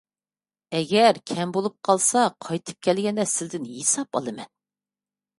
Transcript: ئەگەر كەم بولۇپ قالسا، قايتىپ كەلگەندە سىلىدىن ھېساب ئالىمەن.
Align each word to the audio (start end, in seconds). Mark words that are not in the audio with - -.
ئەگەر 0.75 1.17
كەم 1.31 1.51
بولۇپ 1.57 1.75
قالسا، 1.89 2.23
قايتىپ 2.45 2.79
كەلگەندە 2.87 3.25
سىلىدىن 3.33 3.67
ھېساب 3.75 4.19
ئالىمەن. 4.21 4.49